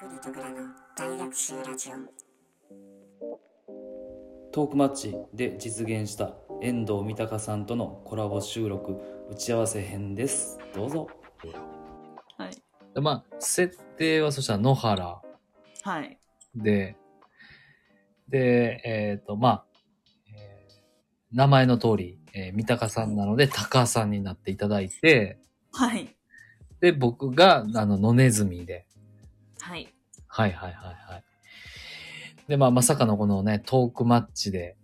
[0.00, 0.56] グリとグラの
[0.96, 1.92] 大学習ラジオ。
[4.50, 8.96] トークマッチで実現した遠藤三鷹さんとのコラボ収録。
[9.30, 10.58] 打ち合わせ編です。
[10.74, 11.06] どうぞ。
[12.38, 12.50] はい。
[12.94, 15.20] でまあ、設定はそしたら野原。
[15.82, 16.18] はい。
[16.54, 16.96] で、
[18.26, 19.64] で、えっ、と、まあ、
[20.34, 25.38] えー名前の通り、えー三鷹さんなので、鷹さんになっていただいて、
[25.72, 26.16] はい。
[26.80, 28.86] で、僕が、あの、野ネズミで、
[29.60, 29.92] はい。
[30.26, 31.24] はいはいはいはい。
[32.48, 34.76] で、まあ、まさかのこのね、トークマッチで、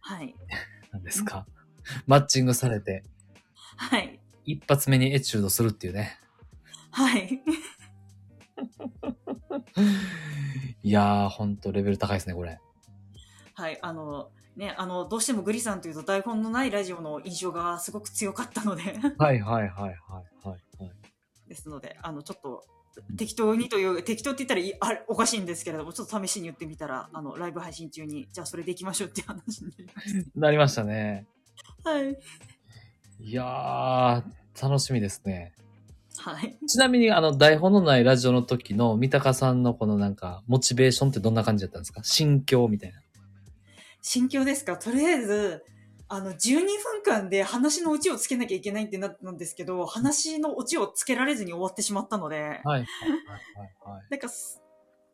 [0.00, 0.34] はい。
[0.92, 1.46] なんですか、
[2.06, 3.04] マッチングされて、
[3.76, 4.20] はい。
[4.44, 6.18] 一発目にエチュードするっていうね。
[6.90, 7.42] はい。
[10.82, 12.58] いやー、ほんとレベル高いですね、これ。
[13.54, 13.78] はい。
[13.82, 19.98] あの、ね、あの、どうしてもグリさんというと台本のないラジオの印象がすごく強かったので、はいはいはいはいはい、
[20.48, 20.60] はい。
[21.48, 22.64] ですので、あの、ちょっと、
[23.16, 31.26] 適当にという、適当って言ったらいいあれおかしいんですけれども、ちょっと試しに言ってみたら、あの、ライブ配信中に、じゃあそれでいきましょうっていう話になりましなりましたね。
[31.84, 31.90] た。
[31.90, 32.18] はい。
[33.20, 34.22] いやー、
[34.62, 35.54] 楽しみですね。
[36.18, 36.56] はい。
[36.66, 42.02] ちなみに、あの、台本のないラジオの時の三鷹さんのこのなんか、モチベーションってどんな感じだったんですか？
[42.04, 43.00] 心境みたいな。
[44.00, 44.76] 心境ですか？
[44.76, 45.62] とりあえず、
[46.08, 52.86] あの、12分間で話のオチをつけなきゃいけないってなったんですけど、話のオチをつけられずに終わってしまったので、はい、はい、はい、
[53.92, 54.06] はい。
[54.10, 54.62] なんかす、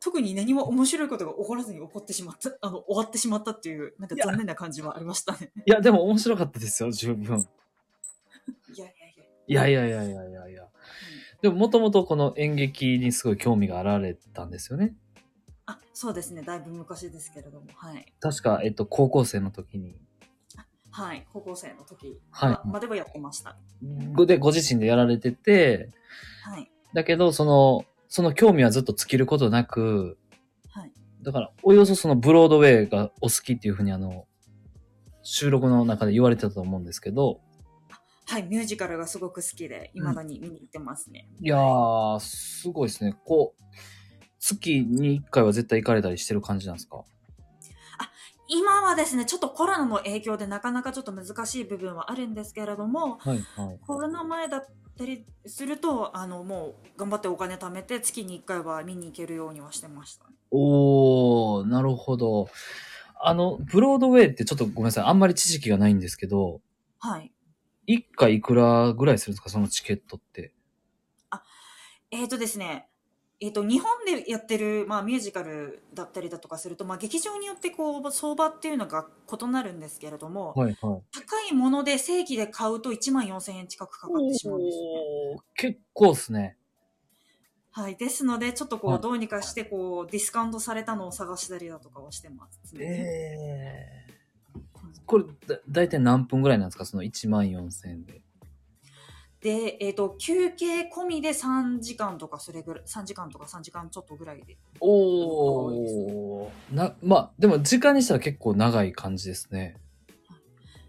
[0.01, 5.51] 特に何も面白いことが起こらずに起こってしまった、あの、終わってしまったっていう、なんか残念な感じはありましたね。
[5.65, 7.39] いや、でも面白かったですよ、十分。
[8.75, 8.95] いやい
[9.49, 9.69] やいや。
[9.69, 10.69] いやいやいやいやいやいや。
[11.41, 14.95] でも、もともとこの演劇にすごい興味があられたんですよね。
[15.65, 16.43] あ、そうですね。
[16.43, 17.67] だいぶ昔ですけれども。
[17.75, 18.13] はい。
[18.21, 19.97] 確か、えっと、高校生の時に。
[20.93, 21.27] はい。
[21.33, 23.57] 高校生の時はいままではやってました。
[24.15, 25.91] ごで、ご自身でやられてて、
[26.45, 26.71] はい。
[26.95, 30.19] だけど、その、その興味はずっと尽きることなく、
[30.71, 30.93] はい。
[31.23, 34.27] だから、およそそのブロードウェイがお好きっていうふうにあの、
[35.23, 37.41] 収録の中で言われてたと思うんですけど、
[38.27, 38.43] はい。
[38.45, 41.29] ミュージカルがすごく好きで、未だに見に行ってますね。
[41.41, 43.17] いやー、すごいですね。
[43.25, 43.63] こう、
[44.39, 47.05] 月に1回は絶対行かれたりしてる感じなんですか？
[48.55, 53.79] 今はですね、ちょっとコロナの影響でなかなかちょっと難しい部分はあるんですけれども、はい、はい。
[53.87, 54.67] コロナ前だっ
[54.99, 60.27] たりすると、あの、もう頑張ってお金貯めて月に1回は見に行けるようにはしてました。
[60.51, 62.49] おー、なるほど。
[63.25, 65.05] あの、ブロードウェイってちょっとごめんなさい。
[65.05, 66.61] あんまり知識がないんですけど、
[66.99, 67.33] はい。
[67.89, 69.49] 1回いくらぐらいするんですか？
[69.49, 70.53] そのチケットって。
[72.15, 72.91] えーとですね、
[73.45, 81.03] えーと、日本でやってる、まあ、ミュージカルだったりだとかすると、まあ、劇場によってこう、相場っていうのが異なるんですけれども、はい、はい。
[81.13, 84.85] 高いもので正規で買うと1万4000円近くかかってしまうんですね。
[85.57, 86.57] 結構っすね。
[87.73, 87.97] はい。
[87.97, 92.85] ですので、ちょっとこう、はいどうにかして、こう、ディスカウントされたのを探したりだとかはしてますね。
[92.85, 94.13] ええ
[95.05, 96.85] これ、だ、だいたい何分ぐらいなんですか？
[96.85, 98.22] その1万4000円で。
[99.43, 104.57] で、えっ、と、休憩込みで3時間とか、それぐらい、3時間とか3時間ちょっとぐらいで。
[104.79, 106.77] お多いですー。
[106.77, 109.77] な、まあ、でも時間にしたら結構長い感じですね。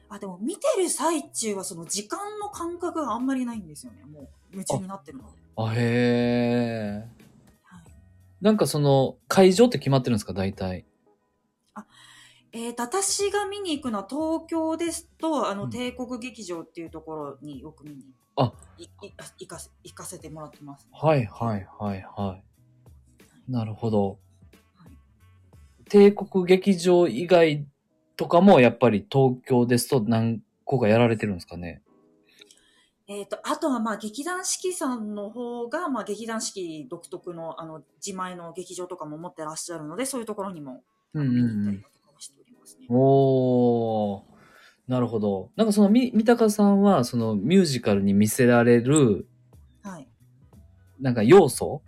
[0.08, 4.04] あ、でも見てる最中はその時間の感覚があんまりないんですよね。
[4.06, 5.30] もう夢中になってるので。
[5.56, 7.08] あ、へえ。
[7.64, 7.84] はい
[8.42, 10.34] なんかその、会場って決まってるんですか？
[10.34, 10.86] 大体。
[12.52, 18.04] えーと、私が見に行くのは東京ですと、あの、うん帝国劇場っていうところによく見に
[18.36, 20.88] あいい行かせ行かせてもらってます。
[20.92, 23.52] はい、はい、はい、はい。
[23.52, 24.20] なるほど
[24.76, 24.92] はい。
[25.90, 27.66] 帝国劇場以外
[28.16, 31.82] とかもやっぱり東京ですと何個かやられてるんですかね？
[33.06, 40.84] えっ、と、あとはまあ劇団四季さんの方が、まあ劇団四季独特のあの自前の劇場とかも持ってらっしゃるので、そういうところにも
[41.14, 42.88] うんうん見に行うんったりだとかはしておりますね。
[42.90, 44.33] おー。
[44.88, 45.52] なるほど。
[45.56, 49.28] なんかそのみ、三鷹さんは、そのミュージカルに見せられる、
[49.82, 50.10] はい。
[51.00, 51.82] なんか要素？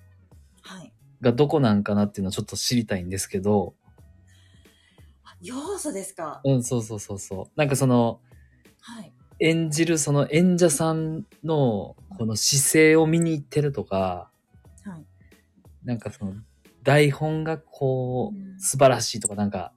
[0.62, 0.94] はい。
[1.22, 3.76] がどこなんかなっていうのをちょっと知りたいんですけど、
[5.24, 6.42] あ要素ですか？
[6.46, 7.46] うん、そうそうそうそう。
[7.56, 8.22] なんかその、
[8.80, 9.12] はい。
[9.40, 14.32] 演じるその演者さんのこの姿勢を見に行ってるとか、
[14.86, 15.06] はい。
[15.84, 16.34] なんかその
[16.84, 19.74] 台本がこう素晴らしいとかなんか、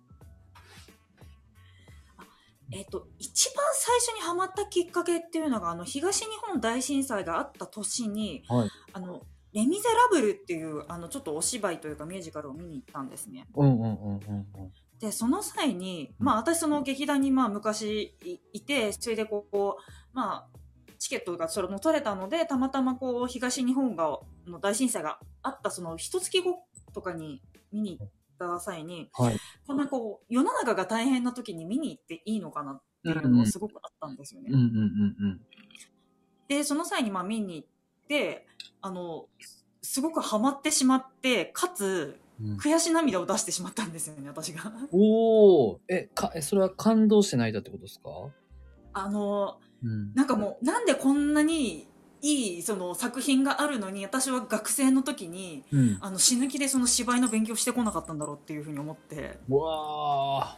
[2.72, 9.22] えっ、と、一番最初にハマったきっかけっていうのが、あの、東日本大震災があった年に、はいあの、
[9.52, 13.46] レ・ミゼラブルっていう、あの、ちょっとお芝居というかミュージカルを見に行ったんですね。
[15.00, 19.82] で、その際に、まあ、私その劇団にまあ昔いいて、それでこう、
[20.12, 20.58] まあ、
[20.98, 27.40] チケットがそれも取れたので、たまたまこう、東日本が、の大震災があったその一月後とかに
[27.72, 29.37] 見に行った際に、はい。
[29.68, 34.50] こんなこう、世の中が大変な時に見に行っていいのかなっていうのがすごくあったんですよね。
[36.48, 37.68] で、その際にまあ見に行っ
[38.08, 38.46] て、
[38.80, 39.26] あの、
[39.82, 42.56] すごくハマってしまって、かつ、うん。
[42.56, 44.72] 悔し涙を出してしまったんですよね、私が。
[44.90, 48.10] おおえ、か、え、それは感動して泣いたってことですか？
[48.94, 50.14] あの、うん。
[50.14, 51.88] なんかもう、なんでこんなに
[52.22, 55.98] いいその作品があるのに、私は学生の時に、うん。
[56.00, 60.56] あの死ぬ気でその芝居の勉強してこなかったんだろうっていうふうに思って、うわ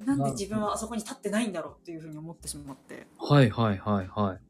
[0.00, 0.06] ー。
[0.06, 4.40] なんで自分はあそこに立ってないんだろうっていうふうに思ってしまって、はいはいはいはい。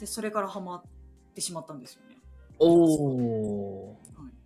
[0.00, 0.82] で、それからハマっ
[1.34, 2.16] てしまったんですよね。
[2.58, 4.20] おー。
[4.20, 4.38] はい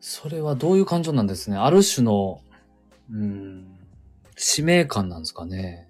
[0.00, 1.56] それはどういう感情なんですね。
[1.56, 2.40] ある種の、
[3.12, 3.78] うん、
[4.36, 5.88] 使命感なんですかね。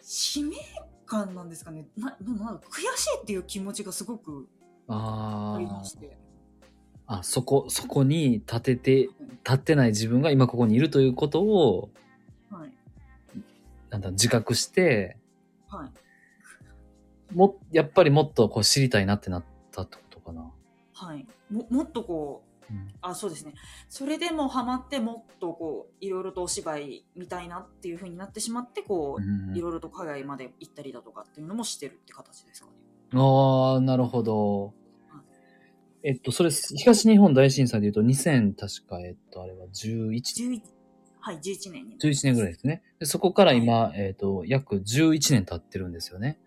[0.00, 0.56] 使命
[1.12, 1.86] 感なんですかね。
[1.98, 4.48] なななんか悔しいっていう気持ちがすごく
[4.88, 6.16] あありまーして。
[7.06, 9.08] あ、そこ、そこに立てて、
[9.44, 11.90] 立ってない自分が今ここにいるということを、
[12.50, 12.72] はい。
[13.90, 15.18] なんだ、自覚して、
[15.68, 17.34] はい。
[17.34, 20.50] も、やっぱりもっとこう知りたいなってなったってことかな。
[20.94, 21.26] はい。
[21.50, 22.92] ももっとこううん。
[23.00, 23.54] あそうですね。
[23.88, 32.72] それでもハマってもっとこういろいろとお芝居見たいなっていうふうになってしまってこう、うんいろいろと海外まで行ったりだとかっていうのもしてるって形ですかね。
[33.14, 34.66] ああ、なるほど。
[34.66, 36.08] はい。
[36.08, 40.62] えっと、それ、東日本大震災で言うと2000、確か、えっと、あれは11、11
[41.22, 42.82] はい11年に11年ぐらいですね。
[42.98, 46.40] でそこから今、えっと、約11年経ってるんですよね。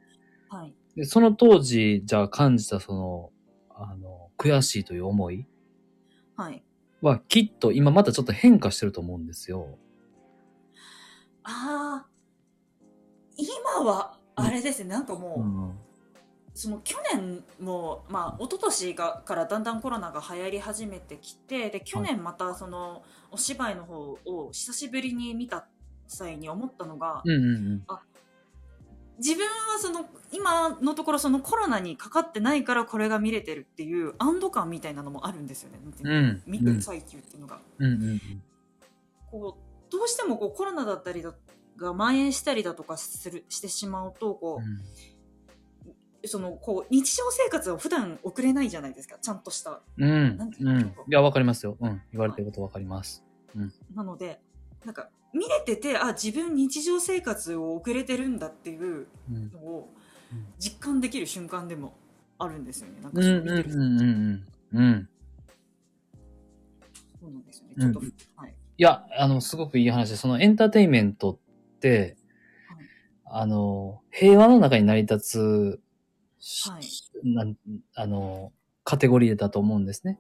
[0.50, 0.74] はい。
[0.98, 3.32] で、その当時、じゃあ感じたその、
[3.70, 5.48] あの、悔しいという思い
[6.36, 6.64] はい
[7.02, 9.78] は、きっと今またちょっと変化してると思うんですよ。
[11.44, 12.08] ああ
[13.38, 15.80] 今はあれですねなんかもう、うん。
[16.56, 25.68] その去年も、まあ、一昨年がからだんだんコロナが流行り始めてきてで去年またそのお芝居の方を久しぶりに見た
[26.08, 27.36] 際に思ったのが、うんう
[27.76, 27.84] ん
[29.18, 36.14] 自分はその今のところそのコロナにかかってないからこれが見れてるっていう安堵感みたいなのもあるんですよねうん。
[36.14, 36.44] うん。
[36.46, 38.22] 見てる最中っていうのが、うんうんうん。
[39.32, 41.34] こうどうしてもこうコロナだったりだ
[41.78, 44.62] が蔓延したりだとかするしてしまうとこ
[46.24, 50.38] う、そのこう日常生活を普段送れないじゃないですかちゃんとしたうん。
[50.38, 50.80] なんてうん。
[50.80, 51.78] いうのいや、わかりますよ。
[51.80, 52.02] うん。
[52.12, 53.24] 言われてることわかります。
[53.94, 54.42] なので
[54.86, 59.52] なんか見れててあ自分日常生活を送れてるんだっていううん。
[59.52, 59.94] のを
[60.32, 60.46] うん。
[60.60, 61.98] 実感できる瞬間でも
[62.38, 63.02] あるんですよね。
[63.02, 64.84] なんかうんうんそう見てるうんうんうん。
[64.84, 65.10] うん。
[67.20, 67.74] そうなんですよね。
[67.78, 68.56] うんちょっと、はい。
[68.78, 70.10] いや、あの、すごくいい話。
[70.10, 72.18] で、そのエンターテインメントって、
[73.26, 75.82] あの、平和の中に成り立つ、
[76.70, 76.84] はい。
[77.24, 77.56] なん
[77.96, 78.54] あの、
[78.84, 80.20] カテゴリーだと思うんですね。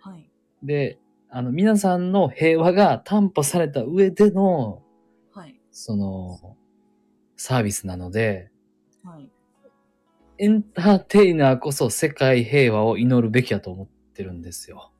[0.00, 0.30] はい。
[0.62, 0.98] で、
[1.30, 4.82] あの、皆さんの平和が担保された上での、
[5.32, 6.56] はいその、
[7.36, 8.50] サービスなので、
[9.04, 9.30] はい
[10.40, 14.92] エンターテイナーこそ世界平和を祈るべきだと思ってるんですよ。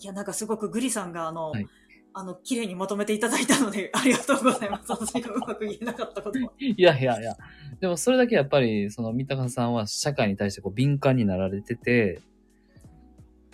[0.00, 1.66] いやなんかすごくグリさんがあの、はい
[2.16, 7.36] あの綺麗にまとめていただいたので ありがとうございます私がうまく言えなかったことは いやいやいや。
[7.80, 12.22] でもそれだけやっぱり、その三鷹さんは社会に対してこう敏感になられてて、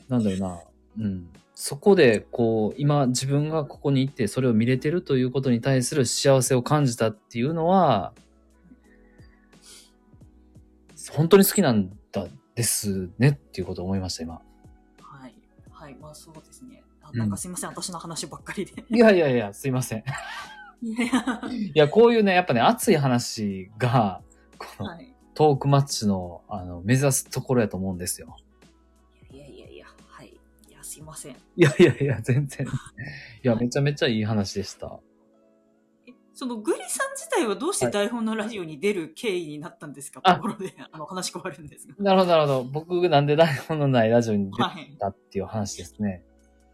[0.08, 0.60] なんだろうな。
[0.98, 1.28] うん。
[1.54, 8.12] そこで、こう、今自分がここに行ってそれを見れてるということに対する幸せを感じたっていうのは、
[11.10, 14.40] 本当に好きなんだですねっていうことを思いました、今。
[15.00, 15.34] はい
[15.70, 16.82] はいまあそうですね
[17.12, 20.04] なんかすいません、私の話ばっかりでいやいやいや、すいません。
[20.82, 21.06] いや
[21.50, 24.22] いや、こういうね、やっぱね、熱い話が、
[24.56, 28.36] このはいトークマッチの、あの、目指すところやと思うんですよ。
[30.80, 32.66] やすいませんいやいやいや、全然。
[32.66, 32.70] い
[33.42, 34.98] や、めちゃめちゃいい話でした。
[36.08, 42.64] えそのグリさん自体はどうして台本のラジオに出る経緯になったんですか、あところであの話変わるんですがなるほど、なるほど。
[42.64, 46.24] 僕なんで台本のないラジオに出はいたっていう話ですね。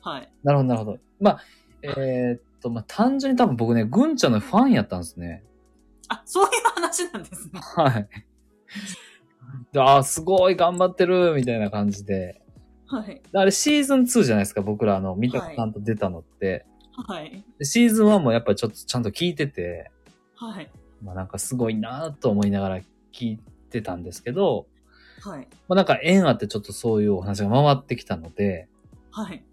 [0.00, 0.98] はいなるほど、なるほど。
[1.20, 1.40] まあ、
[1.82, 5.42] えーっと、まあ、単純に多分僕ね、ぐんちゃんのファンやったんですね。
[6.08, 8.08] あそういう話なんですねはい。
[9.76, 12.40] あ、すごい頑張ってるみたいな感じで。
[12.88, 13.20] はい。
[13.32, 16.64] あれシーズン2じゃないですか、僕らあの、三鷹さんと出たのって。
[17.06, 17.44] はい。
[17.58, 19.90] でシーズン1もやっぱりちょっとちゃんと聞いてて、
[20.36, 20.70] はい。
[21.02, 22.80] まあなんかすごいなと思いながら
[23.12, 23.38] 聞い
[23.70, 24.66] てたんですけど、
[25.22, 25.48] はい。
[25.68, 28.68] まあなんか縁あってちょっとそういうお話が回ってきたので、
[29.10, 29.44] はい。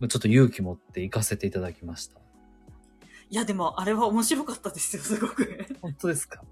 [0.00, 2.20] まあちょっと勇気持って行かせていただきました。
[3.30, 5.66] いやでもあれは面白かったですよすごく。
[5.80, 6.42] 本当ですか？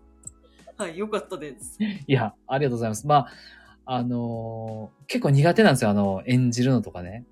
[0.76, 1.78] はいよかったです。
[2.06, 3.06] いや、ありがとうございます。
[3.06, 3.28] まあ、
[3.86, 7.24] あのー結構苦手なんですよ、あの、演じるのとかね。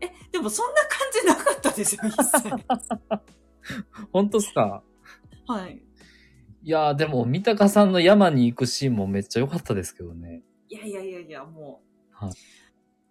[0.00, 2.50] え、でもそんな感じなかったですよ、一切。
[4.12, 4.82] 本当っすか？
[5.46, 5.82] はい。
[6.62, 10.42] いやー、でも、三鷹さんの山に行くシーンもめっちゃ良かったですけどね。
[10.68, 11.82] いやいやいやいや、も
[12.20, 12.34] う、はい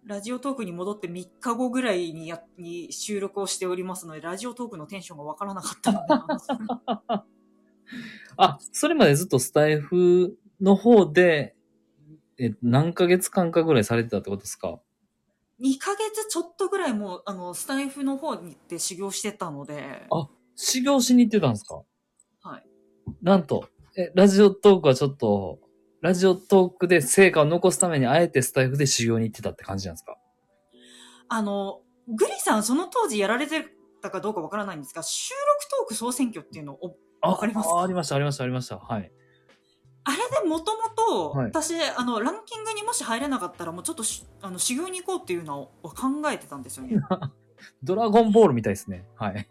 [0.06, 7.24] ラジオトークに戻って3日後ぐらいにやに収録をしておりますので、ラジオトークのテンションがわからなかったので、
[8.36, 11.53] あ、それまでずっとスタイフの方で、
[12.38, 14.80] え、何ヶ月間かぐらいされてたってことですか
[15.60, 21.82] ？2ヶ月ちょっとぐらいもう、あの、スタイフの方に行って修行してたので、あ修行しに行ってたんですか？
[22.42, 22.66] はい。
[23.22, 25.60] なんと、え、ラジオトークはちょっと、
[26.00, 30.16] ラジオトークで成果を残すためにあえてスタイフで修行に行ってたって感じなんですか？
[31.28, 33.66] あの、グリさんその当時やられて
[34.02, 37.76] たかどうかわからないんですが、収録トーク総選挙っていうのを、あわかりますか？
[37.76, 38.78] あありました、ありました、ありました。
[38.78, 39.10] はい。
[40.04, 46.96] あれでもともと、はい私、あの、ランキングにもし入れなかったら、もうちょっとしあの修行に行こうっていうのを考えてたんですよね。
[47.82, 49.06] ドラゴンボールみたいですね。
[49.16, 49.48] はい。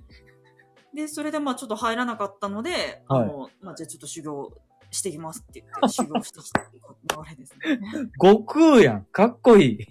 [0.93, 4.51] で、それでまあちょっと入らなかったので、はいあの、まあじゃあちょっと修行
[4.91, 6.83] してきますって言って、修行してきたっていう
[7.23, 8.09] 流れですね。
[8.21, 9.05] 悟空やん。
[9.05, 9.87] かっこいい。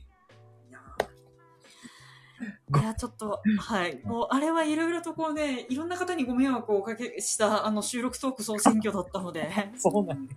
[2.80, 4.00] いやちょっと、はい。
[4.04, 10.28] もう、あれはいろいろとこうね、いろんな方にご迷惑をおかけした、あの、収録トーク総選挙だったので、 そうなん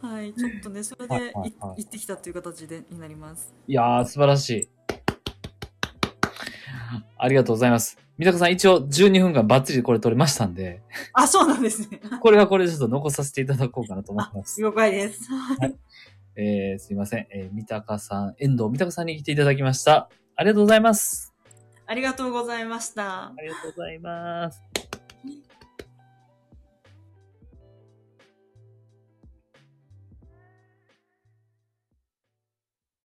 [0.00, 0.32] はい。
[0.34, 3.54] ちょっとね、それで、はいはい行ってきたという形で、になります。
[3.68, 4.68] いやー、素晴らしい。
[7.16, 7.98] ありがとうございます。
[8.18, 10.82] 三鷹さん、一応12分間バッチリこれ撮れましたんで、
[11.12, 12.00] あ、そうなんですね。
[12.20, 14.60] これはこれでちょっと残させていただこうかなと思います。
[14.60, 15.30] 了解です。
[15.30, 15.74] はい。
[16.36, 17.26] えー、すいません。
[17.30, 20.08] えー、三鷹さん、遠藤三鷹さんに来ていただきました。
[20.36, 21.31] ありがとうございます。
[21.92, 23.26] ありがとうございました。
[23.26, 24.71] ありがとうございます。